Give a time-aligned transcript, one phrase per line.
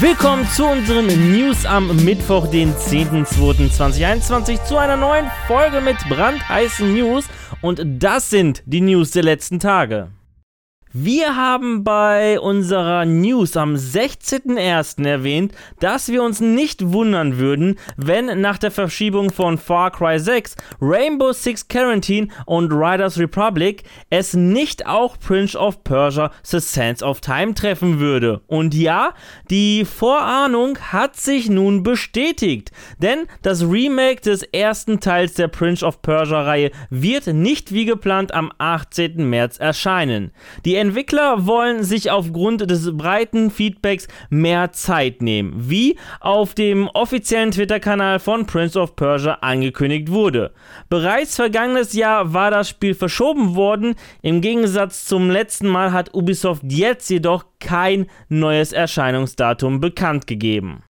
[0.00, 7.26] Willkommen zu unseren News am Mittwoch, den 10.02.2021, zu einer neuen Folge mit brandheißen News.
[7.60, 10.08] Und das sind die News der letzten Tage.
[10.92, 15.06] Wir haben bei unserer News am 16.01.
[15.06, 20.56] erwähnt, dass wir uns nicht wundern würden, wenn nach der Verschiebung von Far Cry 6,
[20.80, 27.20] Rainbow Six Quarantine und Riders Republic es nicht auch Prince of Persia The Sands of
[27.20, 28.40] Time treffen würde.
[28.48, 29.14] Und ja,
[29.48, 36.02] die Vorahnung hat sich nun bestätigt, denn das Remake des ersten Teils der Prince of
[36.02, 39.30] Persia Reihe wird nicht wie geplant am 18.
[39.30, 40.32] März erscheinen.
[40.64, 47.50] Die Entwickler wollen sich aufgrund des breiten Feedbacks mehr Zeit nehmen, wie auf dem offiziellen
[47.50, 50.52] Twitter-Kanal von Prince of Persia angekündigt wurde.
[50.88, 56.62] Bereits vergangenes Jahr war das Spiel verschoben worden, im Gegensatz zum letzten Mal hat Ubisoft
[56.64, 60.82] jetzt jedoch kein neues Erscheinungsdatum bekannt gegeben.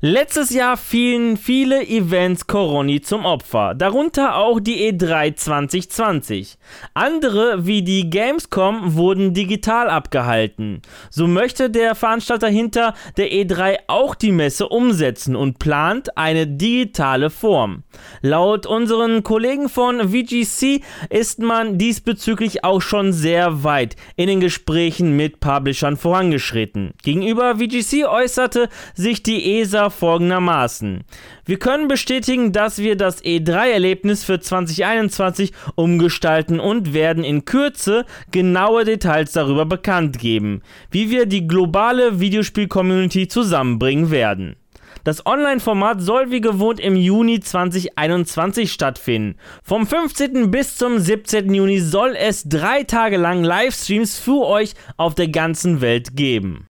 [0.00, 6.56] Letztes Jahr fielen viele Events Coroni zum Opfer, darunter auch die E3 2020.
[6.94, 10.82] Andere wie die Gamescom wurden digital abgehalten.
[11.10, 17.28] So möchte der Veranstalter hinter der E3 auch die Messe umsetzen und plant eine digitale
[17.28, 17.82] Form.
[18.22, 25.16] Laut unseren Kollegen von VGC ist man diesbezüglich auch schon sehr weit in den Gesprächen
[25.16, 26.92] mit Publishern vorangeschritten.
[27.02, 31.04] Gegenüber VGC äußerte sich die ESA folgendermaßen.
[31.44, 38.84] Wir können bestätigen, dass wir das E3-Erlebnis für 2021 umgestalten und werden in Kürze genaue
[38.84, 44.56] Details darüber bekannt geben, wie wir die globale Videospiel-Community zusammenbringen werden.
[45.04, 49.38] Das Online-Format soll wie gewohnt im Juni 2021 stattfinden.
[49.62, 50.50] Vom 15.
[50.50, 51.54] bis zum 17.
[51.54, 56.67] Juni soll es drei Tage lang Livestreams für euch auf der ganzen Welt geben.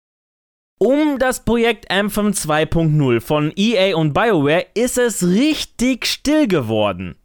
[0.77, 7.15] Um das Projekt Anthem 2.0 von EA und BioWare ist es richtig still geworden.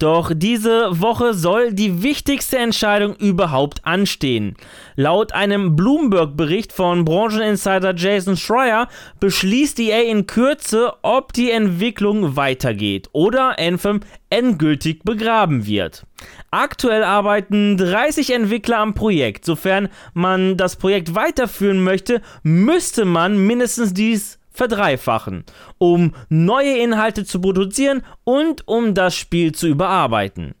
[0.00, 4.56] Doch diese Woche soll die wichtigste Entscheidung überhaupt anstehen.
[4.96, 8.88] Laut einem Bloomberg-Bericht von Brancheninsider Jason Schreier
[9.20, 14.00] beschließt EA in Kürze, ob die Entwicklung weitergeht oder Anthem
[14.30, 16.06] endgültig begraben wird.
[16.50, 19.44] Aktuell arbeiten 30 Entwickler am Projekt.
[19.44, 25.44] Sofern man das Projekt weiterführen möchte, müsste man mindestens dies verdreifachen,
[25.78, 30.54] um neue Inhalte zu produzieren und um das Spiel zu überarbeiten.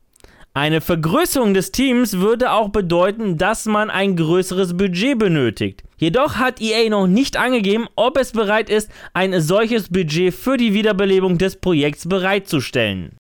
[0.54, 5.84] Eine Vergrößerung des Teams würde auch bedeuten, dass man ein größeres Budget benötigt.
[5.98, 10.72] Jedoch hat EA noch nicht angegeben, ob es bereit ist, ein solches Budget für die
[10.72, 13.19] Wiederbelebung des Projekts bereitzustellen.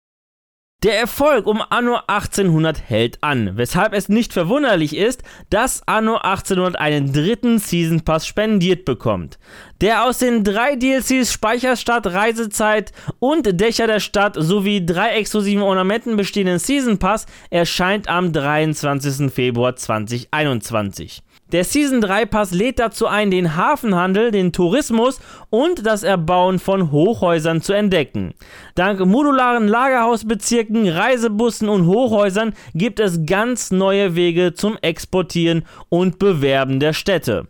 [0.84, 6.78] Der Erfolg um Anno 1800 hält an, weshalb es nicht verwunderlich ist, dass Anno 1800
[6.78, 9.40] einen dritten Season Pass spendiert bekommt.
[9.80, 16.16] Der aus den drei DLCs Speicherstadt, Reisezeit und Dächer der Stadt sowie drei exklusiven Ornamenten
[16.16, 19.32] bestehenden Season Pass erscheint am 23.
[19.32, 21.24] Februar 2021.
[21.52, 26.90] Der Season 3 Pass lädt dazu ein, den Hafenhandel, den Tourismus und das Erbauen von
[26.90, 28.34] Hochhäusern zu entdecken.
[28.74, 36.80] Dank modularen Lagerhausbezirken, Reisebussen und Hochhäusern gibt es ganz neue Wege zum Exportieren und Bewerben
[36.80, 37.46] der Städte.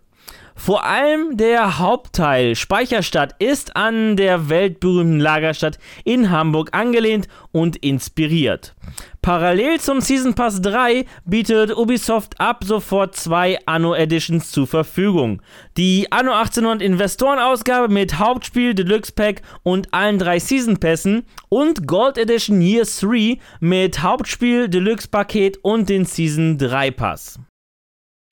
[0.58, 8.74] Vor allem der Hauptteil Speicherstadt ist an der weltberühmten Lagerstadt in Hamburg angelehnt und inspiriert.
[9.22, 15.41] Parallel zum Season Pass 3 bietet Ubisoft ab sofort zwei Anno Editions zur Verfügung.
[15.76, 22.19] Die Anno 1800 Investorenausgabe mit Hauptspiel, Deluxe Pack und allen drei Season Pässen und Gold
[22.19, 27.38] Edition Year 3 mit Hauptspiel, Deluxe Paket und den Season 3 Pass.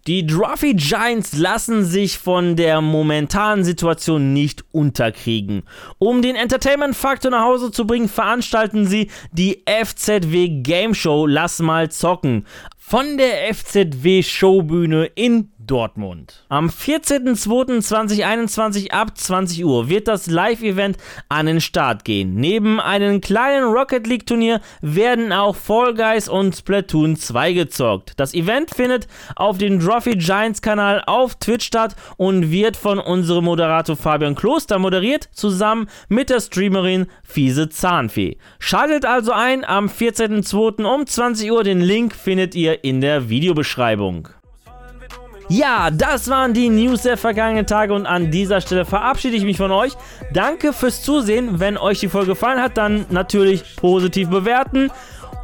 [0.08, 5.64] Die Trophy Giants lassen sich von der momentanen Situation nicht unterkriegen.
[5.98, 11.90] Um den Entertainment-Faktor nach Hause zu bringen, veranstalten sie die FZW Game Show Lass mal
[11.90, 12.46] zocken
[12.88, 16.46] von der FZW Showbühne in Dortmund.
[16.50, 20.98] Am 14.02.2021 ab 20 Uhr wird das Live-Event
[21.30, 22.36] an den Start gehen.
[22.36, 28.14] Neben einem kleinen Rocket League Turnier werden auch Fall Guys und Splatoon 2 gezockt.
[28.18, 33.46] Das Event findet auf dem Trophy Giants Kanal auf Twitch statt und wird von unserem
[33.46, 38.38] Moderator Fabian Kloster moderiert, zusammen mit der Streamerin Fiese Zahnfee.
[38.60, 40.84] Schaltet also ein am 14.02.
[40.84, 41.64] um 20 Uhr.
[41.64, 44.30] Den Link findet ihr in der Videobeschreibung.
[45.48, 49.58] Ja, das waren die News der vergangenen Tage und an dieser Stelle verabschiede ich mich
[49.58, 49.94] von euch.
[50.34, 51.60] Danke fürs Zusehen.
[51.60, 54.90] Wenn euch die Folge gefallen hat, dann natürlich positiv bewerten.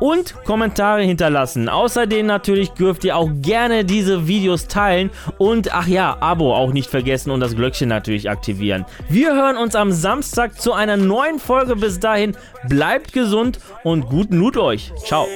[0.02, 1.70] und Kommentare hinterlassen.
[1.70, 6.90] Außerdem natürlich dürft ihr auch gerne diese Videos teilen und ach ja, Abo auch nicht
[6.90, 8.86] vergessen und das Glöckchen natürlich aktivieren.
[9.10, 11.76] Wir hören uns am Samstag zu einer neuen Folge.
[11.76, 12.36] Bis dahin
[12.68, 14.92] bleibt gesund und guten Loot euch.
[15.06, 15.28] Ciao.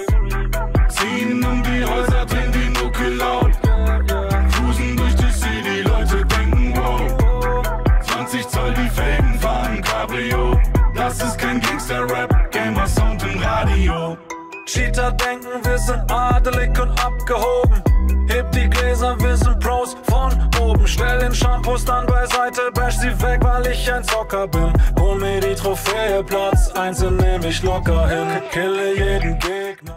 [9.06, 10.60] Felgen fahren Cabrio.
[10.96, 14.18] Das ist kein Gangster-Rap, Gamer Sound im Radio.
[14.66, 17.84] Cheater denken, wir sind adelig und abgehoben.
[18.28, 20.88] Heb die Gläser, wir sind Pros von oben.
[20.88, 24.74] Stell den Shampoos dann beiseite, bash sie weg, weil ich ein Zocker bin.
[25.00, 28.28] Hol mir die Trophäe, Platz 1 nehm ich locker hin.
[28.52, 29.94] Kille jeden Gegner.